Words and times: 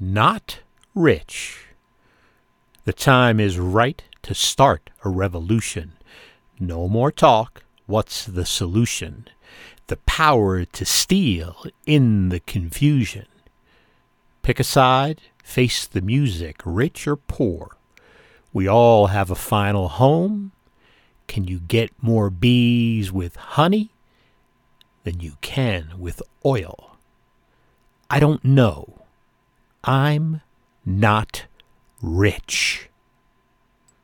not 0.00 0.60
rich. 0.94 1.66
The 2.84 2.92
time 2.92 3.38
is 3.38 3.58
right 3.58 4.02
to 4.22 4.34
start 4.34 4.90
a 5.04 5.10
revolution. 5.10 5.92
No 6.58 6.88
more 6.88 7.12
talk. 7.12 7.64
What's 7.86 8.24
the 8.24 8.46
solution? 8.46 9.28
The 9.88 9.98
power 9.98 10.64
to 10.64 10.84
steal 10.84 11.64
in 11.86 12.30
the 12.30 12.40
confusion. 12.40 13.26
Pick 14.42 14.58
a 14.58 14.64
side, 14.64 15.20
face 15.44 15.86
the 15.86 16.00
music, 16.00 16.62
rich 16.64 17.06
or 17.06 17.16
poor. 17.16 17.76
We 18.52 18.66
all 18.66 19.08
have 19.08 19.30
a 19.30 19.34
final 19.34 19.88
home. 19.88 20.52
Can 21.26 21.44
you 21.44 21.60
get 21.60 21.90
more 22.02 22.30
bees 22.30 23.12
with 23.12 23.36
honey 23.36 23.90
than 25.04 25.20
you 25.20 25.34
can 25.40 25.92
with 25.98 26.22
oil? 26.44 26.96
I 28.08 28.18
don't 28.18 28.44
know. 28.44 28.99
I'm 29.84 30.42
not 30.84 31.46
rich. 32.02 32.89